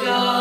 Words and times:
God. 0.00 0.37